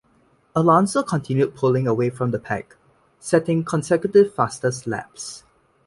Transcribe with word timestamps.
Alonso 0.55 1.03
continued 1.03 1.53
pulling 1.53 1.85
away 1.85 2.09
from 2.09 2.31
the 2.31 2.39
pack 2.39 2.75
setting 3.19 3.63
consecutive 3.63 4.33
fastest 4.33 4.87
laps. 4.87 5.43